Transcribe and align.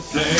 play. 0.00 0.39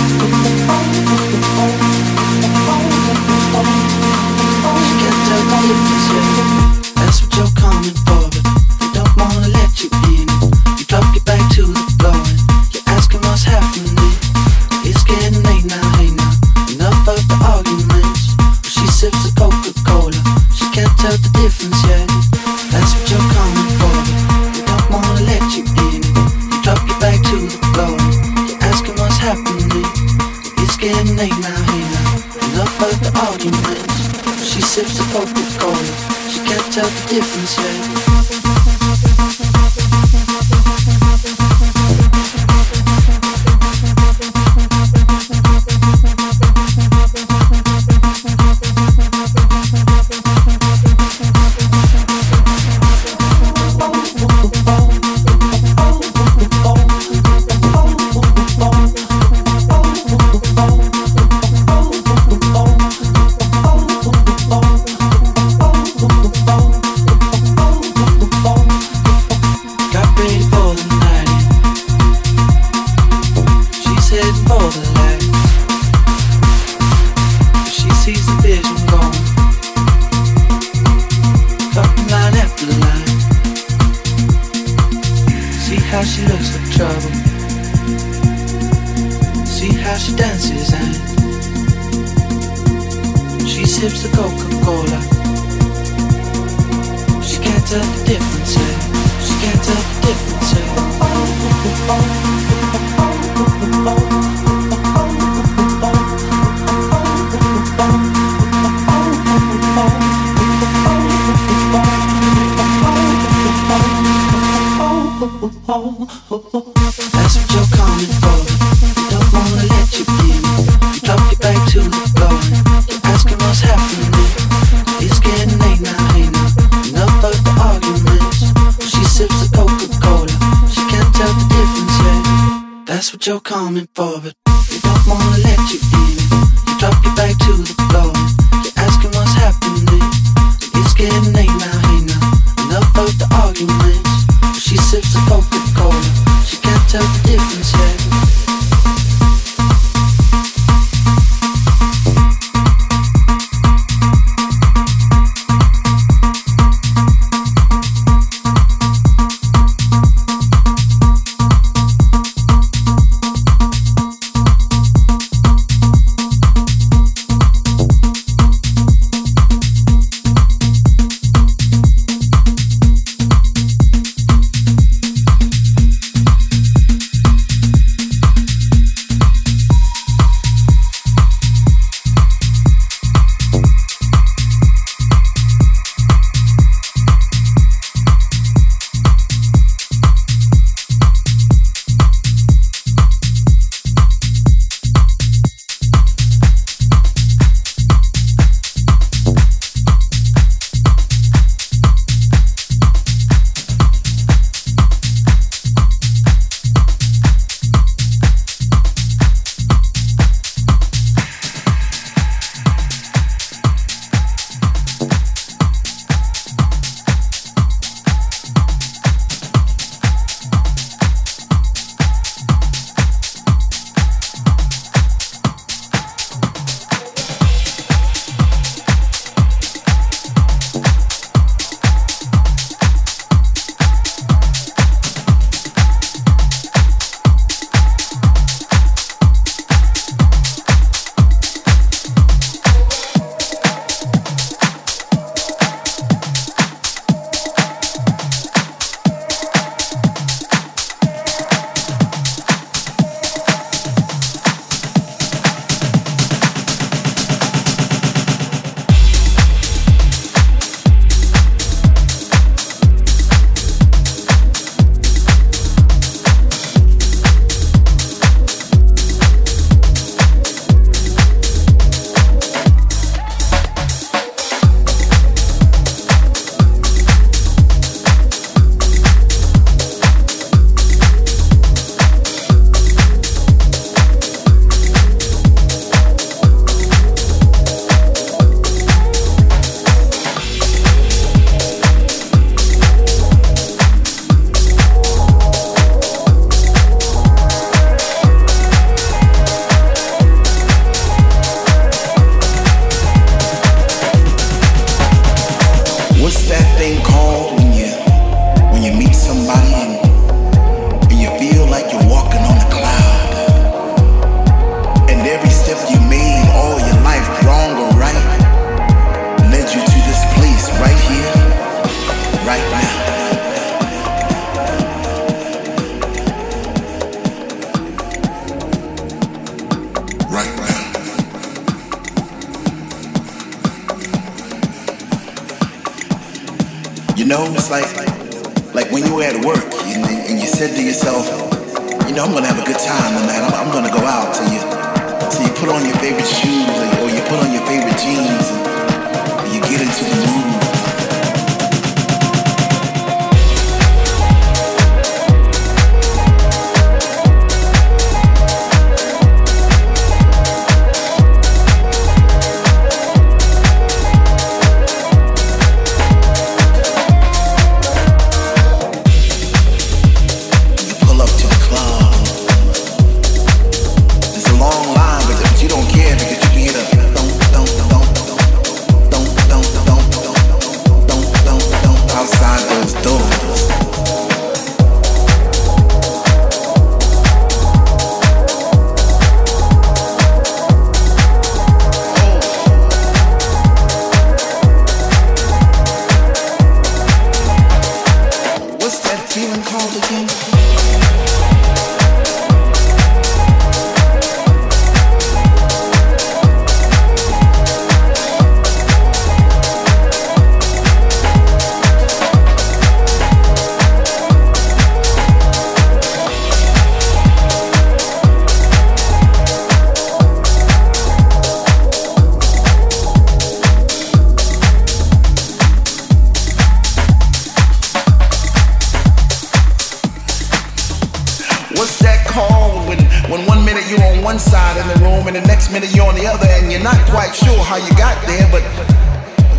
other, 436.31 436.47
and 436.47 436.71
you're 436.71 436.83
not 436.83 436.97
quite 437.09 437.35
sure 437.35 437.59
how 437.63 437.75
you 437.75 437.91
got 437.99 438.15
there, 438.25 438.47
but 438.51 438.63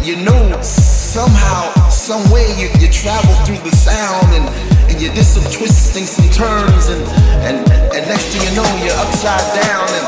you 0.02 0.16
know 0.16 0.60
somehow, 0.62 1.68
some 1.90 2.24
way 2.32 2.48
you, 2.56 2.68
you 2.80 2.88
travel 2.88 3.34
through 3.44 3.60
the 3.68 3.74
sound 3.76 4.32
and, 4.32 4.48
and 4.90 5.00
you 5.00 5.12
did 5.12 5.24
some 5.24 5.44
twisting, 5.52 6.06
some 6.06 6.28
turns, 6.30 6.88
and, 6.88 7.02
and, 7.44 7.56
and 7.92 8.02
next 8.08 8.32
thing 8.32 8.42
you 8.48 8.56
know, 8.56 8.66
you're 8.82 8.96
upside 8.96 9.44
down, 9.62 9.86
and 9.86 10.06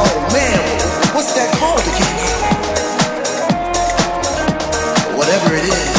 oh 0.00 0.14
man, 0.32 0.58
what's 1.14 1.34
that 1.34 1.52
called 1.60 1.84
again? 1.84 2.16
Whatever 5.16 5.54
it 5.54 5.64
is. 5.64 5.95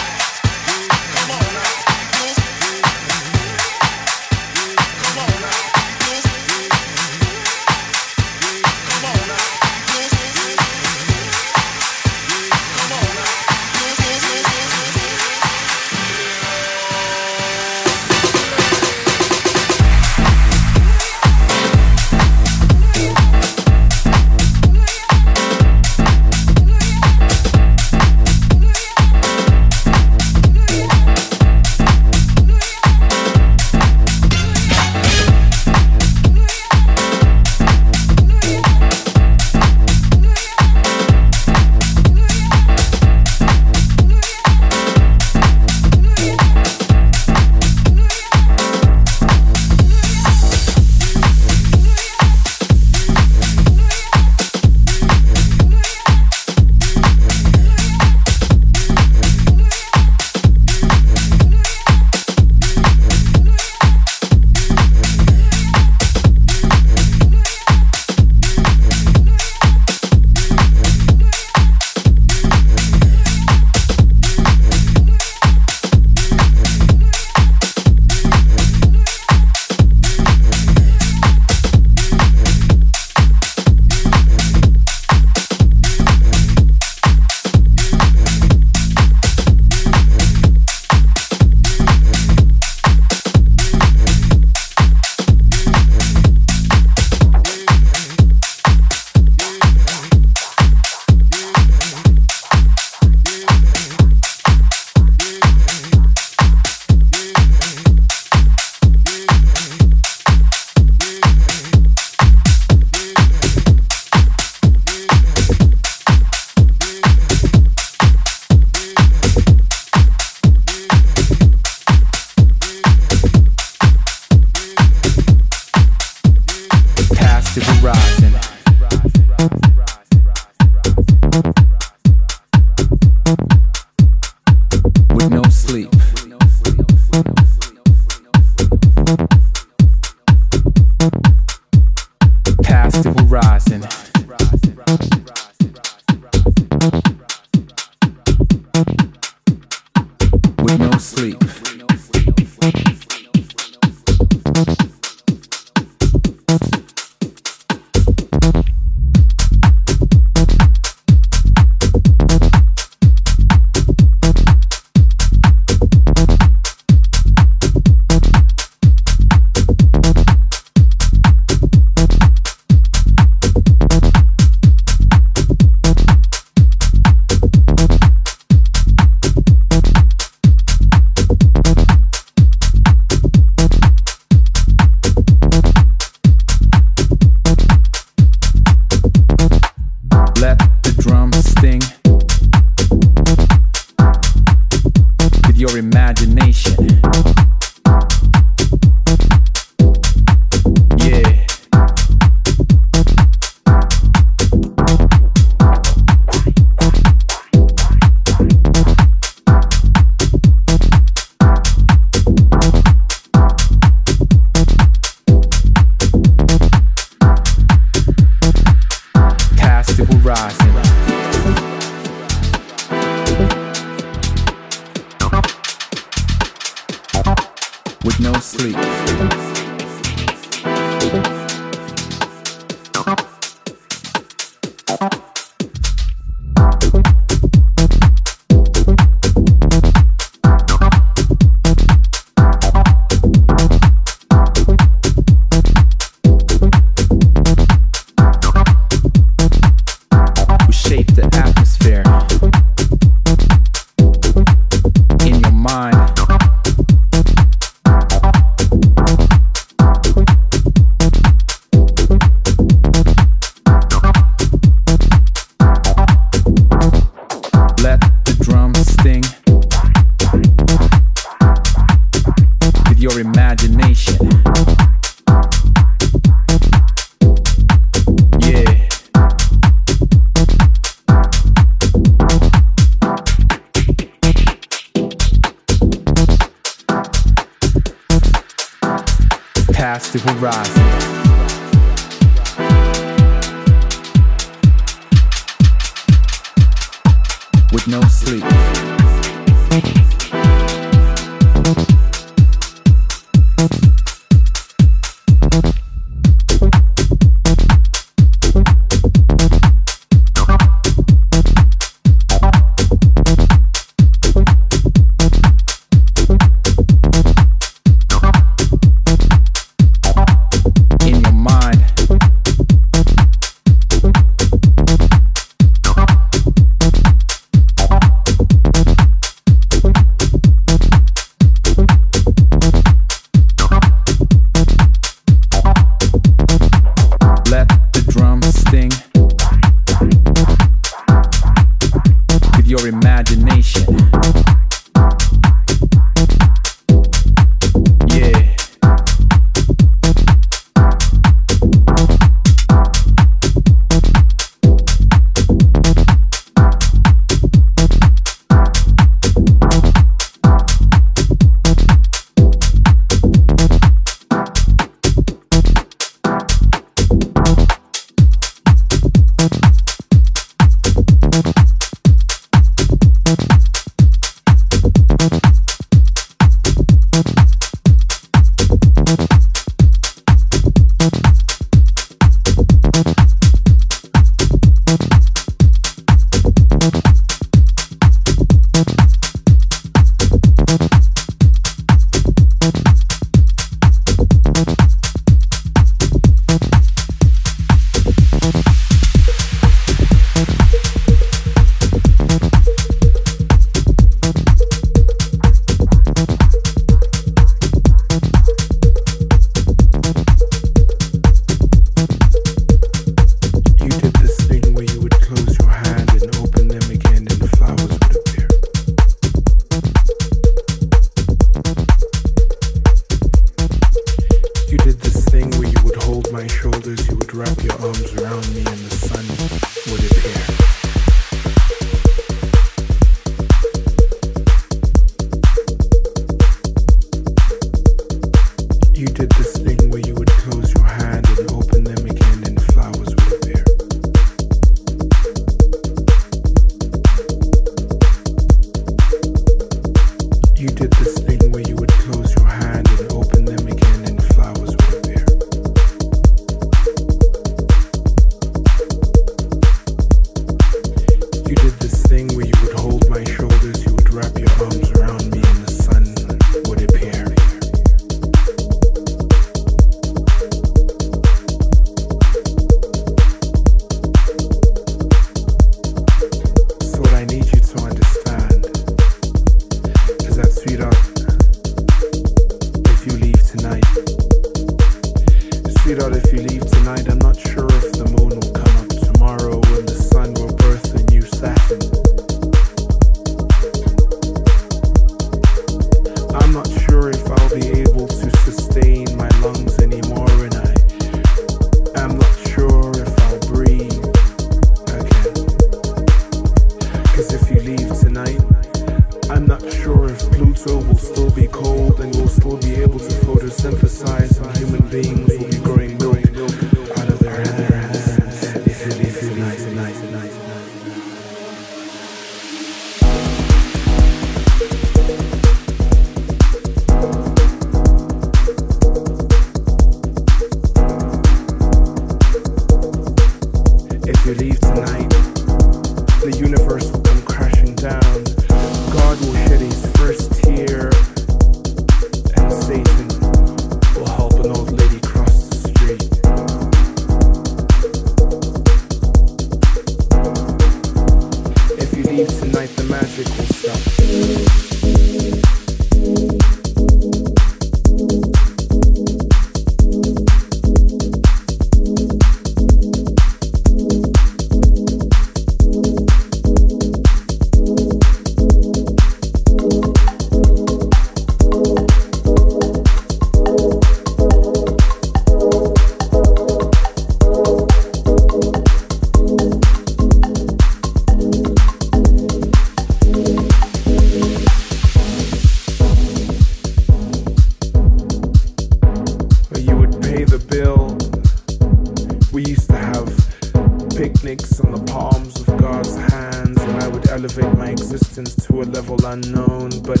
elevate 597.20 597.58
my 597.58 597.68
existence 597.68 598.34
to 598.34 598.62
a 598.62 598.64
level 598.64 598.96
unknown. 599.04 599.68
But 599.82 600.00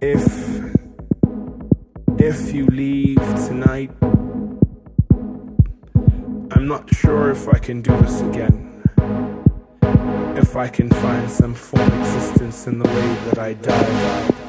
if 0.00 0.24
if 2.16 2.54
you 2.54 2.66
leave 2.66 3.18
tonight, 3.48 3.90
I'm 6.52 6.68
not 6.68 6.94
sure 6.94 7.32
if 7.32 7.48
I 7.48 7.58
can 7.58 7.82
do 7.82 7.90
this 8.02 8.20
again. 8.20 8.84
If 10.36 10.54
I 10.54 10.68
can 10.68 10.90
find 10.90 11.28
some 11.28 11.54
form 11.54 11.90
of 11.90 11.98
existence 11.98 12.68
in 12.68 12.78
the 12.78 12.88
way 12.88 13.08
that 13.24 13.38
I 13.40 13.54
died. 13.54 14.45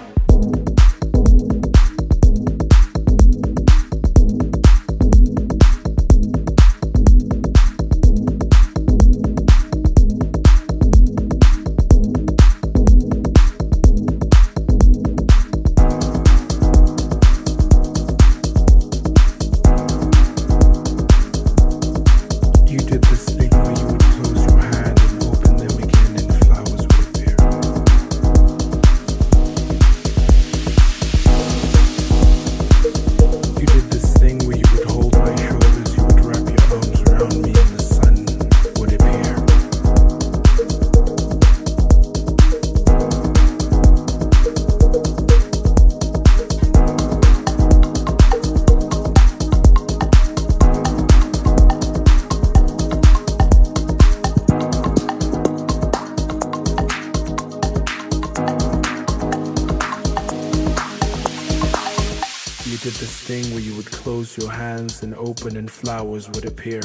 Open 65.47 65.57
and 65.57 65.71
flowers 65.71 66.29
would 66.29 66.45
appear. 66.45 66.81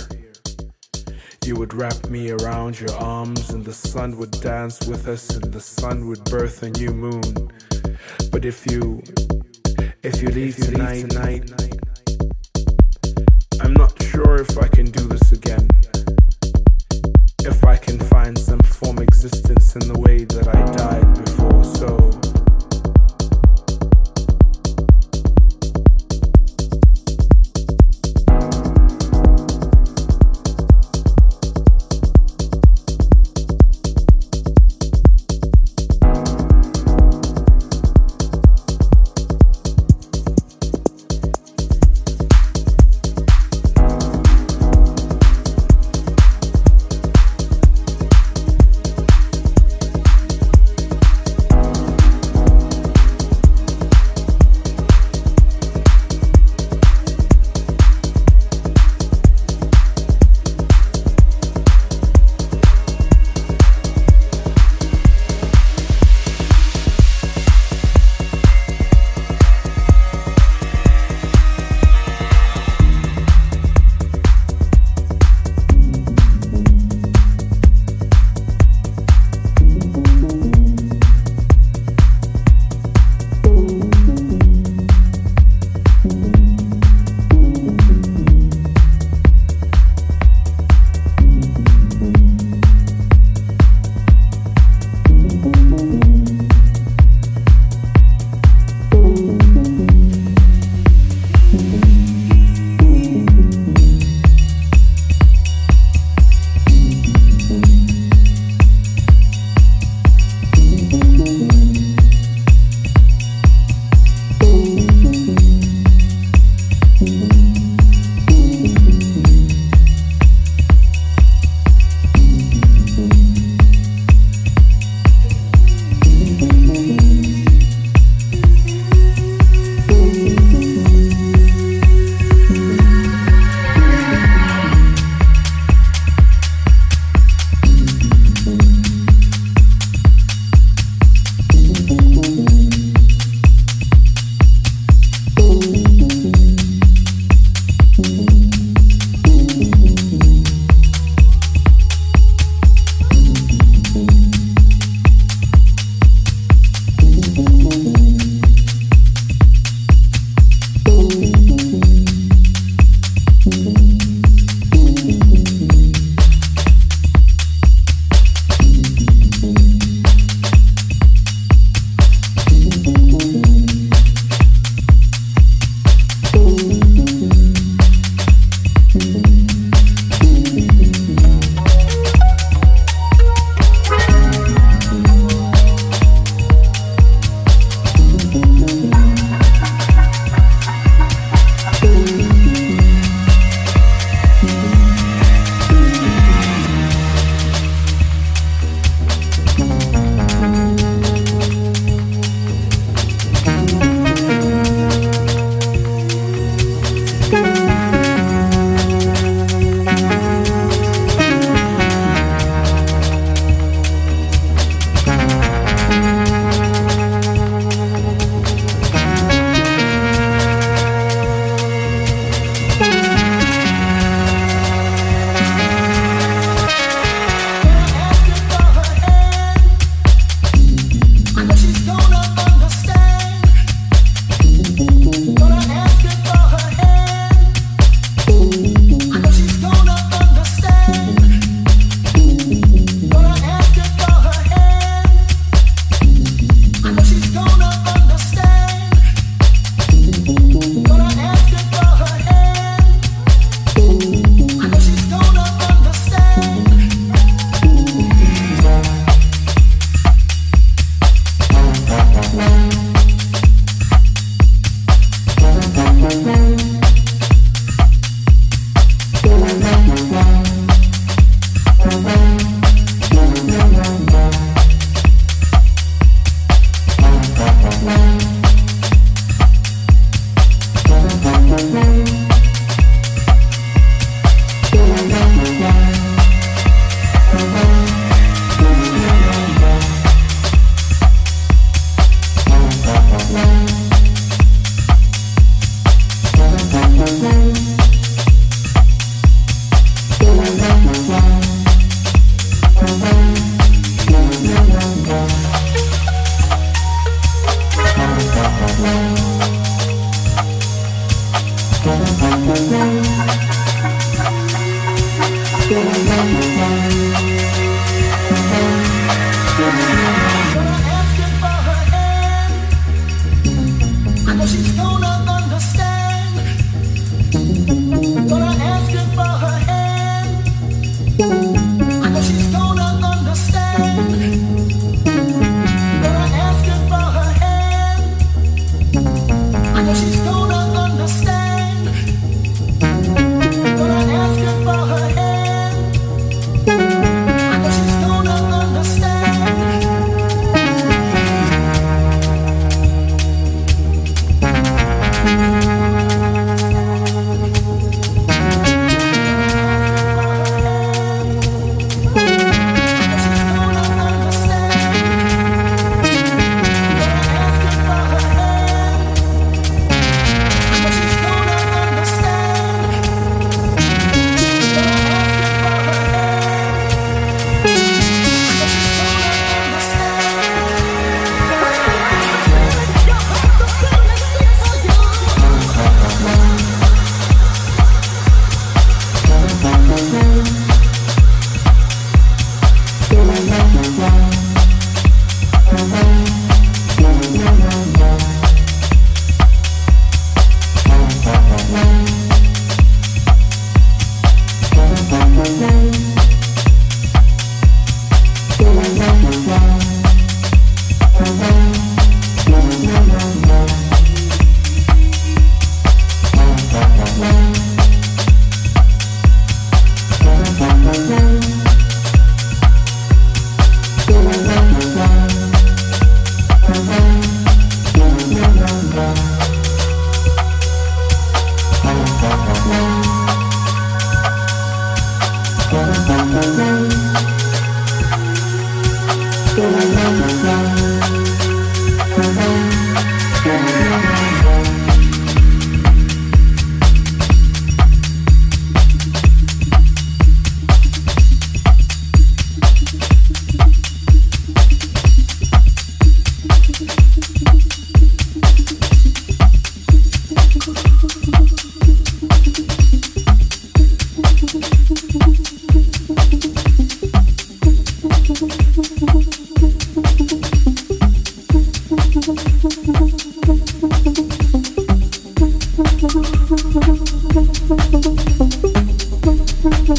You 1.44 1.56
would 1.56 1.74
wrap 1.74 2.08
me 2.08 2.30
around 2.30 2.78
your 2.78 2.94
arms, 2.94 3.50
and 3.50 3.64
the 3.64 3.72
sun 3.72 4.16
would 4.18 4.30
dance 4.40 4.86
with 4.86 5.08
us, 5.08 5.30
and 5.30 5.52
the 5.52 5.60
sun 5.60 6.06
would 6.06 6.22
birth 6.24 6.62
a 6.62 6.70
new 6.70 6.90
moon. 6.90 7.50
But 8.30 8.44
if 8.44 8.70
you, 8.70 9.02
if 10.04 10.22
you 10.22 10.28
leave 10.28 10.56
tonight, 10.56 11.10
tonight, 11.10 11.61